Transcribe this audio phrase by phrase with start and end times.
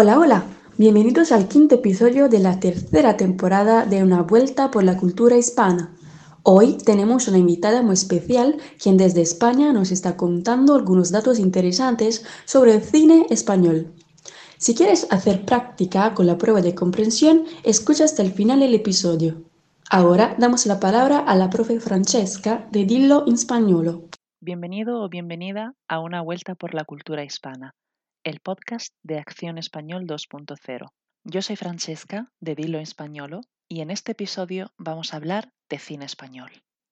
[0.00, 0.44] Hola, hola,
[0.76, 5.92] bienvenidos al quinto episodio de la tercera temporada de Una Vuelta por la Cultura Hispana.
[6.44, 12.24] Hoy tenemos una invitada muy especial quien desde España nos está contando algunos datos interesantes
[12.44, 13.92] sobre el cine español.
[14.56, 19.42] Si quieres hacer práctica con la prueba de comprensión, escucha hasta el final el episodio.
[19.90, 24.04] Ahora damos la palabra a la profe Francesca de Dillo in Spagnolo.
[24.40, 27.74] Bienvenido o bienvenida a Una Vuelta por la Cultura Hispana,
[28.24, 30.88] el podcast de Acción Español 2.0.
[31.24, 36.04] Yo soy Francesca de Dilo Españolo y en este episodio vamos a hablar de cine
[36.04, 36.50] español.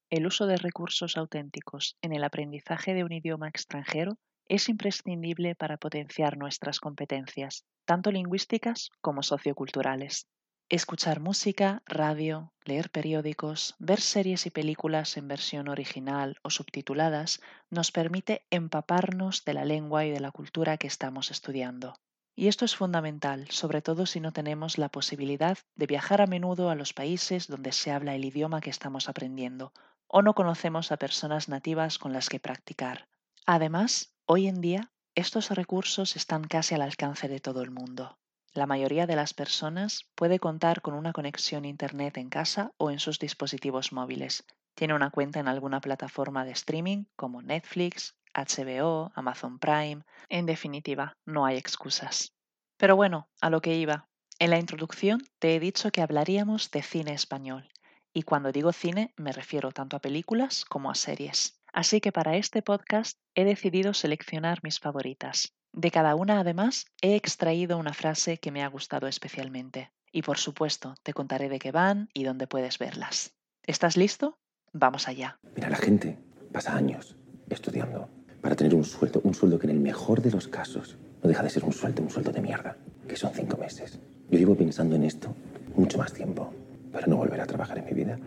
[0.09, 4.19] El uso de recursos auténticos en el aprendizaje de un idioma extranjero
[4.49, 10.29] es imprescindible para potenciar nuestras competencias, tanto lingüísticas como socioculturales.
[10.69, 17.93] Escuchar música, radio, leer periódicos, ver series y películas en versión original o subtituladas nos
[17.93, 21.95] permite empaparnos de la lengua y de la cultura que estamos estudiando.
[22.35, 26.69] Y esto es fundamental, sobre todo si no tenemos la posibilidad de viajar a menudo
[26.69, 29.73] a los países donde se habla el idioma que estamos aprendiendo
[30.09, 33.07] o no conocemos a personas nativas con las que practicar.
[33.47, 38.19] Además, hoy en día, estos recursos están casi al alcance de todo el mundo.
[38.57, 43.01] La mayoría de las personas puede contar con una conexión Internet en casa o en
[43.01, 44.47] sus dispositivos móviles.
[44.75, 50.05] Tiene una cuenta en alguna plataforma de streaming como Netflix, HBO, Amazon Prime.
[50.31, 52.33] En definitiva, no hay excusas.
[52.79, 54.09] Pero bueno, a lo que iba.
[54.39, 57.69] En la introducción te he dicho que hablaríamos de cine español.
[58.15, 61.61] Y cuando digo cine me refiero tanto a películas como a series.
[61.75, 65.56] Así que para este podcast he decidido seleccionar mis favoritas.
[65.77, 69.93] De cada una, además, he extraído una frase que me ha gustado especialmente.
[70.11, 73.35] Y por supuesto, te contaré de qué van y dónde puedes verlas.
[73.63, 74.39] ¿Estás listo?
[74.73, 75.39] Vamos allá.
[75.55, 76.19] Mira, la gente
[76.51, 77.15] pasa años
[77.51, 78.09] estudiando
[78.41, 81.43] para tener un sueldo, un sueldo que en el mejor de los casos no deja
[81.43, 84.01] de ser un sueldo, un sueldo de mierda, que son cinco meses.
[84.31, 85.37] Yo llevo pensando en esto
[85.75, 86.55] mucho más tiempo,
[86.91, 88.19] pero no volver a trabajar en mi vida.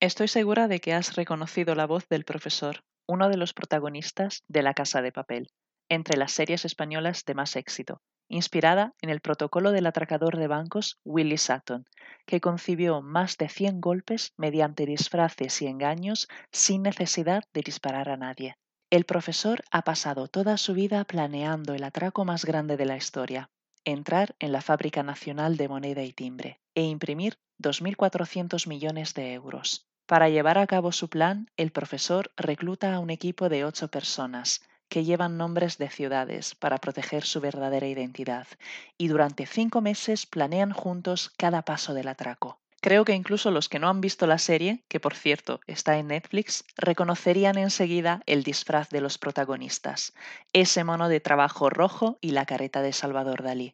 [0.00, 4.62] Estoy segura de que has reconocido la voz del profesor, uno de los protagonistas de
[4.62, 5.50] La Casa de Papel
[5.92, 10.98] entre las series españolas de más éxito, inspirada en el protocolo del atracador de bancos
[11.04, 11.84] Willie Sutton,
[12.24, 18.16] que concibió más de 100 golpes mediante disfraces y engaños sin necesidad de disparar a
[18.16, 18.56] nadie.
[18.88, 23.50] El profesor ha pasado toda su vida planeando el atraco más grande de la historia,
[23.84, 29.86] entrar en la Fábrica Nacional de Moneda y Timbre e imprimir 2.400 millones de euros.
[30.06, 34.62] Para llevar a cabo su plan, el profesor recluta a un equipo de ocho personas,
[34.92, 38.46] que llevan nombres de ciudades para proteger su verdadera identidad
[38.98, 42.60] y durante cinco meses planean juntos cada paso del atraco.
[42.82, 46.08] Creo que incluso los que no han visto la serie, que por cierto está en
[46.08, 50.12] Netflix, reconocerían enseguida el disfraz de los protagonistas,
[50.52, 53.72] ese mono de trabajo rojo y la careta de Salvador Dalí.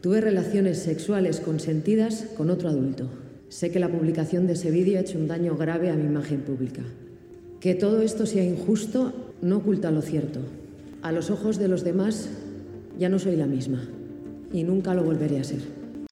[0.00, 3.10] Tuve relaciones sexuales consentidas con otro adulto.
[3.50, 6.40] Sé que la publicación de ese vídeo ha hecho un daño grave a mi imagen
[6.40, 6.84] pública.
[7.60, 10.40] Que todo esto sea injusto no oculta lo cierto.
[11.02, 12.30] A los ojos de los demás
[12.98, 13.86] ya no soy la misma
[14.52, 15.60] y nunca lo volveré a ser.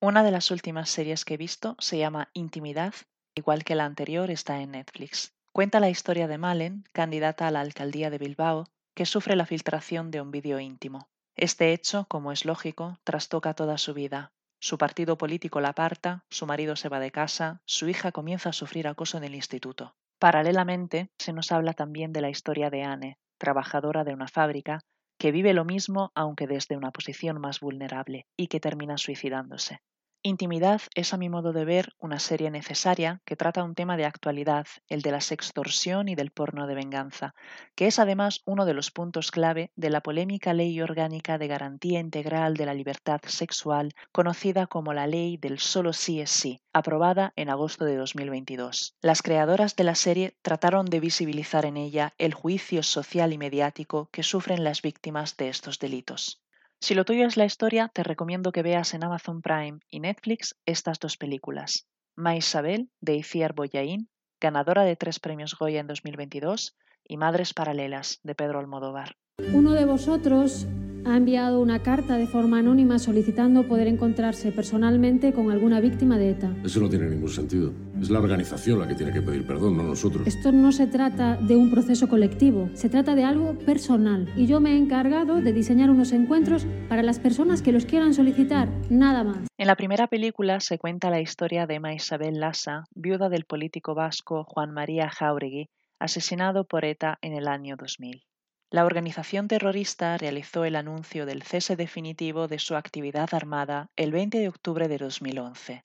[0.01, 2.95] Una de las últimas series que he visto se llama Intimidad,
[3.35, 5.33] igual que la anterior está en Netflix.
[5.53, 10.11] Cuenta la historia de Malen, candidata a la alcaldía de Bilbao, que sufre la filtración
[10.11, 11.09] de un vídeo íntimo.
[11.37, 14.33] Este hecho, como es lógico, trastoca toda su vida.
[14.61, 18.53] Su partido político la aparta, su marido se va de casa, su hija comienza a
[18.53, 19.95] sufrir acoso en el instituto.
[20.23, 24.79] Paralelamente, se nos habla también de la historia de Anne, trabajadora de una fábrica,
[25.19, 29.81] que vive lo mismo aunque desde una posición más vulnerable y que termina suicidándose.
[30.25, 34.05] Intimidad es a mi modo de ver una serie necesaria que trata un tema de
[34.05, 37.35] actualidad, el de la sextorsión y del porno de venganza,
[37.75, 41.99] que es además uno de los puntos clave de la polémica Ley Orgánica de Garantía
[41.99, 47.33] Integral de la Libertad Sexual, conocida como la Ley del Solo sí es sí, aprobada
[47.35, 48.95] en agosto de 2022.
[49.01, 54.09] Las creadoras de la serie trataron de visibilizar en ella el juicio social y mediático
[54.13, 56.42] que sufren las víctimas de estos delitos.
[56.83, 60.57] Si lo tuyo es la historia, te recomiendo que veas en Amazon Prime y Netflix
[60.67, 61.87] estas dos películas.
[62.17, 64.09] Ma Isabel, de Iciar Boyaín,
[64.41, 66.75] ganadora de tres premios Goya en 2022,
[67.07, 69.15] y Madres Paralelas, de Pedro Almodóvar.
[69.53, 70.67] Uno de vosotros
[71.05, 76.31] ha enviado una carta de forma anónima solicitando poder encontrarse personalmente con alguna víctima de
[76.31, 76.53] ETA.
[76.65, 77.73] Eso no tiene ningún sentido.
[78.03, 80.27] Es la organización la que tiene que pedir perdón, no nosotros.
[80.27, 84.29] Esto no se trata de un proceso colectivo, se trata de algo personal.
[84.37, 88.13] Y yo me he encargado de diseñar unos encuentros para las personas que los quieran
[88.13, 89.47] solicitar, nada más.
[89.57, 93.95] En la primera película se cuenta la historia de Emma Isabel Lassa, viuda del político
[93.95, 95.69] vasco Juan María Jauregui,
[96.01, 98.25] asesinado por ETA en el año 2000.
[98.73, 104.41] la organización terrorista realizó el anuncio del cese definitivo de su actividad armada el 20
[104.41, 105.83] de octubre de 2011.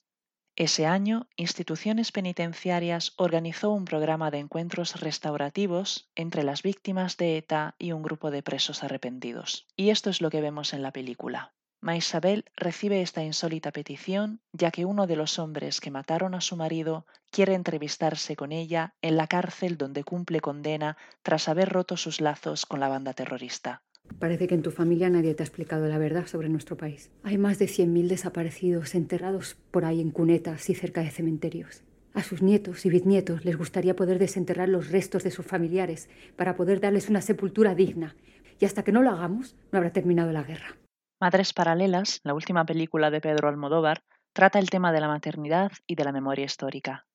[0.57, 7.75] Ese año, Instituciones Penitenciarias organizó un programa de encuentros restaurativos entre las víctimas de ETA
[7.77, 9.67] y un grupo de presos arrepentidos.
[9.75, 11.53] Y esto es lo que vemos en la película.
[11.79, 16.55] Maisabel recibe esta insólita petición ya que uno de los hombres que mataron a su
[16.55, 22.19] marido quiere entrevistarse con ella en la cárcel donde cumple condena tras haber roto sus
[22.19, 23.83] lazos con la banda terrorista.
[24.19, 27.11] Parece que en tu familia nadie te ha explicado la verdad sobre nuestro país.
[27.23, 31.83] Hay más de 100.000 desaparecidos enterrados por ahí en cunetas y cerca de cementerios.
[32.13, 36.55] A sus nietos y bisnietos les gustaría poder desenterrar los restos de sus familiares para
[36.55, 38.15] poder darles una sepultura digna.
[38.59, 40.77] Y hasta que no lo hagamos, no habrá terminado la guerra.
[41.21, 44.01] Madres Paralelas, la última película de Pedro Almodóvar,
[44.33, 47.05] trata el tema de la maternidad y de la memoria histórica.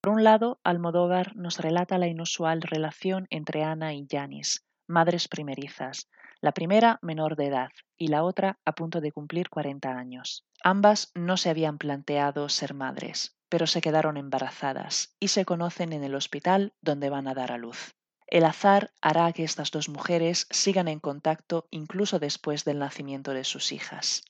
[0.00, 6.08] Por un lado, Almodóvar nos relata la inusual relación entre Ana y Janis, madres primerizas,
[6.40, 10.44] la primera menor de edad y la otra a punto de cumplir 40 años.
[10.62, 16.04] Ambas no se habían planteado ser madres, pero se quedaron embarazadas y se conocen en
[16.04, 17.94] el hospital donde van a dar a luz.
[18.26, 23.44] El azar hará que estas dos mujeres sigan en contacto incluso después del nacimiento de
[23.44, 24.22] sus hijas.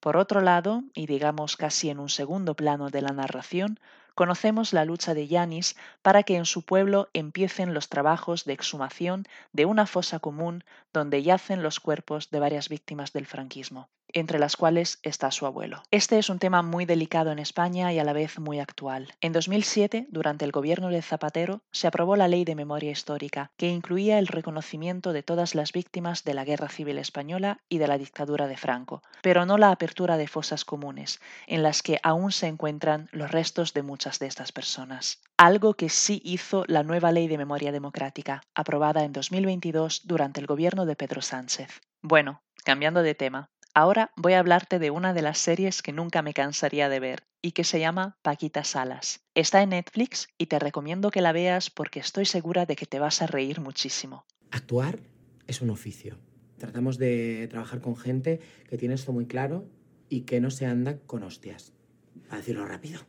[0.00, 3.78] Por otro lado, y digamos casi en un segundo plano de la narración,
[4.14, 9.24] conocemos la lucha de Yanis para que en su pueblo empiecen los trabajos de exhumación
[9.52, 14.56] de una fosa común donde yacen los cuerpos de varias víctimas del franquismo entre las
[14.56, 15.82] cuales está su abuelo.
[15.90, 19.14] Este es un tema muy delicado en España y a la vez muy actual.
[19.20, 23.68] En 2007, durante el gobierno de Zapatero, se aprobó la Ley de Memoria Histórica, que
[23.68, 27.98] incluía el reconocimiento de todas las víctimas de la Guerra Civil Española y de la
[27.98, 32.46] dictadura de Franco, pero no la apertura de fosas comunes, en las que aún se
[32.46, 35.20] encuentran los restos de muchas de estas personas.
[35.36, 40.46] Algo que sí hizo la nueva Ley de Memoria Democrática, aprobada en 2022 durante el
[40.46, 41.80] gobierno de Pedro Sánchez.
[42.02, 46.20] Bueno, cambiando de tema, Ahora voy a hablarte de una de las series que nunca
[46.20, 49.20] me cansaría de ver y que se llama Paquita Salas.
[49.34, 52.98] Está en Netflix y te recomiendo que la veas porque estoy segura de que te
[52.98, 54.26] vas a reír muchísimo.
[54.50, 54.98] Actuar
[55.46, 56.18] es un oficio.
[56.58, 59.66] Tratamos de trabajar con gente que tiene esto muy claro
[60.10, 61.72] y que no se anda con hostias.
[62.28, 63.00] Para decirlo rápido.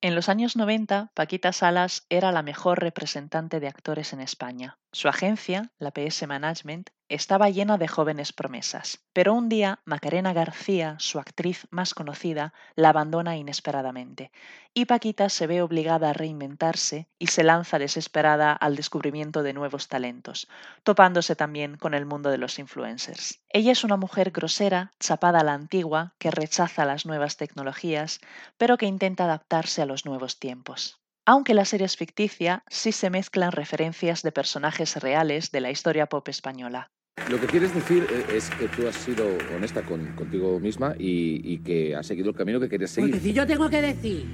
[0.00, 4.78] En los años 90, Paquita Salas era la mejor representante de actores en España.
[4.92, 10.96] Su agencia, la PS Management, estaba llena de jóvenes promesas, pero un día Macarena García,
[10.98, 14.30] su actriz más conocida, la abandona inesperadamente,
[14.74, 19.88] y Paquita se ve obligada a reinventarse y se lanza desesperada al descubrimiento de nuevos
[19.88, 20.48] talentos,
[20.82, 23.40] topándose también con el mundo de los influencers.
[23.48, 28.20] Ella es una mujer grosera, chapada a la antigua, que rechaza las nuevas tecnologías,
[28.56, 31.00] pero que intenta adaptarse a los nuevos tiempos.
[31.30, 36.06] Aunque la serie es ficticia, sí se mezclan referencias de personajes reales de la historia
[36.06, 36.90] pop española.
[37.30, 41.94] Lo que quieres decir eh, es que tú has sido honesta contigo misma y, que
[41.94, 43.10] has seguido el camino que querías seguir.
[43.10, 44.26] Porque si yo tengo que decir,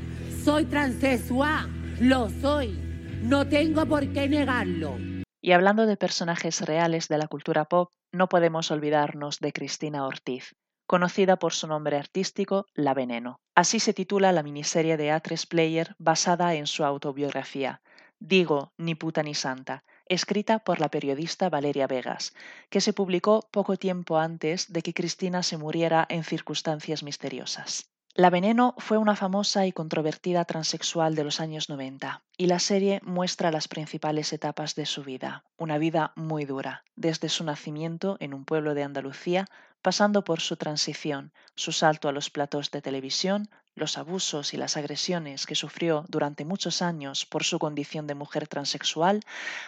[0.44, 1.68] soy transexual,
[2.00, 2.78] lo soy.
[3.22, 4.96] No tengo por qué negarlo.
[5.40, 10.54] Y hablando de personajes reales de la cultura pop, no podemos olvidarnos de Cristina Ortiz,
[10.86, 13.40] conocida por su nombre artístico La Veneno.
[13.54, 17.80] Así se titula la miniserie de A3 Player basada en su autobiografía,
[18.20, 22.34] Digo, ni puta ni santa, escrita por la periodista Valeria Vegas,
[22.70, 27.90] que se publicó poco tiempo antes de que Cristina se muriera en circunstancias misteriosas.
[28.16, 33.00] La Veneno fue una famosa y controvertida transexual de los años 90, y la serie
[33.02, 38.32] muestra las principales etapas de su vida, una vida muy dura, desde su nacimiento en
[38.32, 39.48] un pueblo de Andalucía,
[39.82, 44.76] pasando por su transición, su salto a los platos de televisión, los abusos y las
[44.76, 49.20] agresiones que sufrió durante muchos años por su condición de mujer transexual,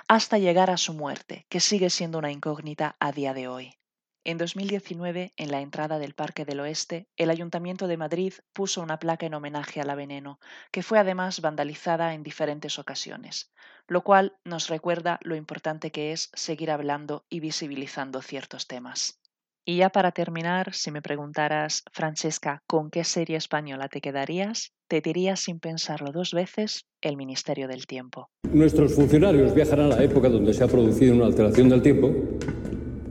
[0.08, 3.74] hasta llegar a su muerte, que sigue siendo una incógnita a día de hoy.
[4.24, 8.98] En 2019, en la entrada del Parque del Oeste, el Ayuntamiento de Madrid puso una
[8.98, 10.40] placa en homenaje a la veneno,
[10.72, 13.52] que fue además vandalizada en diferentes ocasiones,
[13.86, 19.20] lo cual nos recuerda lo importante que es seguir hablando y visibilizando ciertos temas.
[19.68, 24.72] Y ya para terminar, si me preguntaras, Francesca, ¿con qué serie española te quedarías?
[24.86, 28.30] Te diría sin pensarlo dos veces El Ministerio del Tiempo.
[28.44, 32.14] Nuestros funcionarios viajarán a la época donde se ha producido una alteración del tiempo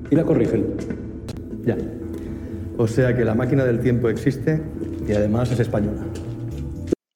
[0.09, 0.77] y la corrigen.
[1.65, 1.75] Ya.
[2.77, 4.63] O sea que la máquina del tiempo existe
[5.05, 6.05] y además es española.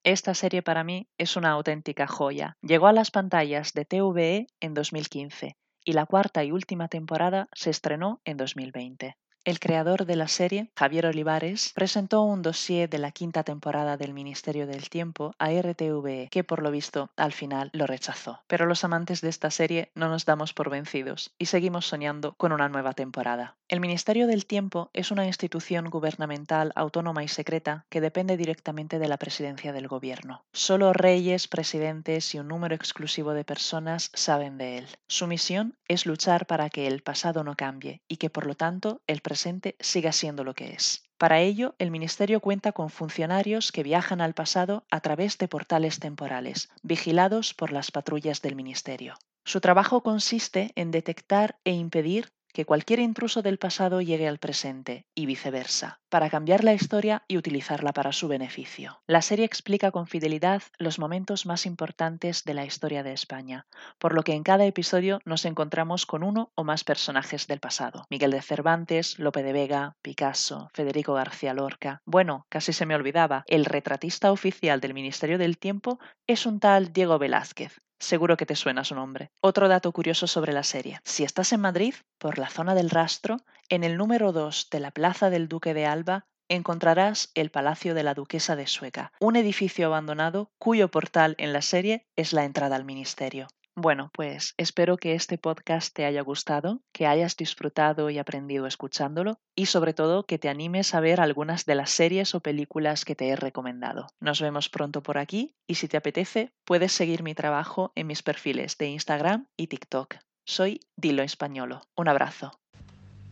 [0.04, 2.58] Esta serie para mí es una auténtica joya.
[2.62, 5.56] Llegó a las pantallas de TVE en 2015
[5.86, 9.16] y la cuarta y última temporada se estrenó en 2020.
[9.50, 14.14] El creador de la serie, Javier Olivares, presentó un dossier de la quinta temporada del
[14.14, 18.44] Ministerio del Tiempo a RTVE, que por lo visto al final lo rechazó.
[18.46, 22.52] Pero los amantes de esta serie no nos damos por vencidos y seguimos soñando con
[22.52, 23.56] una nueva temporada.
[23.70, 29.08] El Ministerio del Tiempo es una institución gubernamental autónoma y secreta que depende directamente de
[29.08, 30.44] la presidencia del gobierno.
[30.54, 34.88] Solo reyes, presidentes y un número exclusivo de personas saben de él.
[35.08, 39.02] Su misión es luchar para que el pasado no cambie y que por lo tanto
[39.08, 39.39] el presente
[39.80, 41.04] siga siendo lo que es.
[41.18, 46.00] Para ello, el Ministerio cuenta con funcionarios que viajan al pasado a través de portales
[46.00, 49.16] temporales, vigilados por las patrullas del Ministerio.
[49.44, 55.06] Su trabajo consiste en detectar e impedir que cualquier intruso del pasado llegue al presente
[55.16, 59.02] y viceversa, para cambiar la historia y utilizarla para su beneficio.
[59.08, 64.14] La serie explica con fidelidad los momentos más importantes de la historia de España, por
[64.14, 68.06] lo que en cada episodio nos encontramos con uno o más personajes del pasado.
[68.10, 72.02] Miguel de Cervantes, Lope de Vega, Picasso, Federico García Lorca.
[72.06, 76.92] Bueno, casi se me olvidaba, el retratista oficial del Ministerio del Tiempo es un tal
[76.94, 79.30] Diego Velázquez, Seguro que te suena su nombre.
[79.42, 81.00] Otro dato curioso sobre la serie.
[81.04, 83.38] Si estás en Madrid, por la zona del rastro,
[83.68, 88.04] en el número 2 de la Plaza del Duque de Alba encontrarás el Palacio de
[88.04, 92.76] la Duquesa de Sueca, un edificio abandonado cuyo portal en la serie es la entrada
[92.76, 93.48] al ministerio.
[93.82, 99.40] Bueno, pues espero que este podcast te haya gustado, que hayas disfrutado y aprendido escuchándolo
[99.56, 103.16] y sobre todo que te animes a ver algunas de las series o películas que
[103.16, 104.08] te he recomendado.
[104.20, 108.22] Nos vemos pronto por aquí y si te apetece puedes seguir mi trabajo en mis
[108.22, 110.16] perfiles de Instagram y TikTok.
[110.46, 111.84] Soy Dilo Españolo.
[111.96, 112.60] Un abrazo.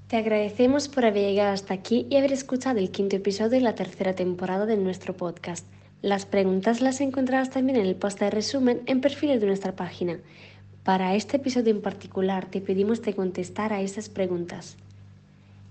[0.08, 3.75] Te agradecemos por haber llegado hasta aquí y haber escuchado el quinto episodio de la
[3.75, 5.68] tercera temporada de nuestro podcast.
[6.04, 10.20] Las preguntas las encontrarás también en el post de resumen en perfiles de nuestra página.
[10.84, 14.77] Para este episodio en particular te pedimos de contestar a esas preguntas.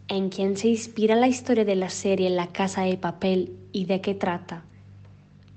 [0.09, 4.01] ¿En quién se inspira la historia de la serie La Casa de Papel y de
[4.01, 4.65] qué trata?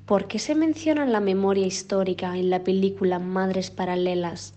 [0.05, 4.53] ¿Por qué se menciona la memoria histórica en la película Madres Paralelas?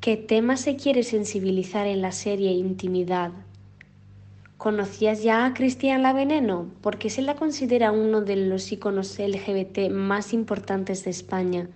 [0.00, 3.32] ¿Qué tema se quiere sensibilizar en la serie Intimidad?
[4.66, 6.66] ¿Conocías ya a Cristian La Veneno?
[6.80, 11.68] Porque se la considera uno de los iconos LGBT más importantes de España.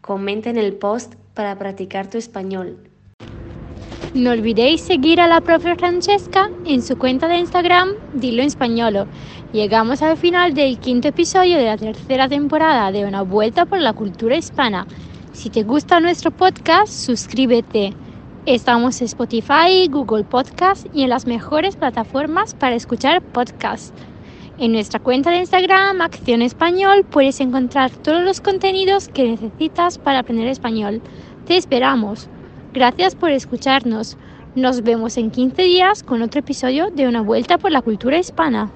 [0.00, 2.78] Comenta en el post para practicar tu español.
[4.12, 9.06] No olvidéis seguir a la profe Francesca en su cuenta de Instagram, Dilo en Españolo.
[9.52, 13.92] Llegamos al final del quinto episodio de la tercera temporada de Una Vuelta por la
[13.92, 14.88] Cultura Hispana.
[15.30, 17.94] Si te gusta nuestro podcast, suscríbete.
[18.46, 23.92] Estamos en Spotify, Google Podcast y en las mejores plataformas para escuchar podcasts.
[24.56, 30.20] En nuestra cuenta de Instagram, Acción Español, puedes encontrar todos los contenidos que necesitas para
[30.20, 31.02] aprender español.
[31.44, 32.28] Te esperamos.
[32.72, 34.16] Gracias por escucharnos.
[34.54, 38.70] Nos vemos en 15 días con otro episodio de Una Vuelta por la Cultura Hispana.